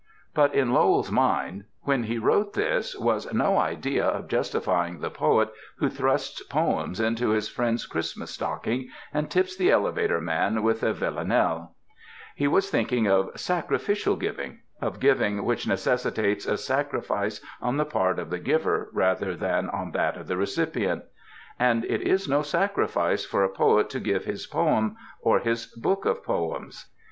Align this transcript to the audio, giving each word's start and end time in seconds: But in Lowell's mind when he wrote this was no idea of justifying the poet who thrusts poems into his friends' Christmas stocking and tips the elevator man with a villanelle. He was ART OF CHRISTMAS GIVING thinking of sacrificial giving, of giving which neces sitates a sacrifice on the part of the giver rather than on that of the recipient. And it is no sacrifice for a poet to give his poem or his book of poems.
But 0.33 0.55
in 0.55 0.73
Lowell's 0.73 1.11
mind 1.11 1.65
when 1.83 2.05
he 2.05 2.17
wrote 2.17 2.53
this 2.53 2.95
was 2.97 3.31
no 3.31 3.59
idea 3.59 4.03
of 4.03 4.27
justifying 4.29 4.99
the 4.99 5.11
poet 5.11 5.49
who 5.77 5.89
thrusts 5.89 6.41
poems 6.45 6.99
into 6.99 7.29
his 7.29 7.47
friends' 7.47 7.85
Christmas 7.85 8.31
stocking 8.31 8.89
and 9.13 9.29
tips 9.29 9.55
the 9.55 9.69
elevator 9.69 10.19
man 10.19 10.63
with 10.63 10.81
a 10.81 10.91
villanelle. 10.91 11.75
He 12.35 12.47
was 12.47 12.65
ART 12.73 12.81
OF 12.81 12.87
CHRISTMAS 12.87 12.89
GIVING 12.89 13.03
thinking 13.13 13.19
of 13.29 13.39
sacrificial 13.39 14.15
giving, 14.15 14.59
of 14.81 14.99
giving 14.99 15.45
which 15.45 15.65
neces 15.67 16.01
sitates 16.09 16.49
a 16.51 16.57
sacrifice 16.57 17.39
on 17.61 17.77
the 17.77 17.85
part 17.85 18.17
of 18.17 18.31
the 18.31 18.39
giver 18.39 18.89
rather 18.93 19.35
than 19.35 19.69
on 19.69 19.91
that 19.91 20.17
of 20.17 20.25
the 20.25 20.35
recipient. 20.35 21.03
And 21.59 21.85
it 21.85 22.01
is 22.01 22.27
no 22.27 22.41
sacrifice 22.41 23.23
for 23.23 23.43
a 23.43 23.49
poet 23.53 23.87
to 23.91 23.99
give 23.99 24.25
his 24.25 24.47
poem 24.47 24.97
or 25.21 25.41
his 25.41 25.67
book 25.67 26.05
of 26.05 26.23
poems. 26.23 26.87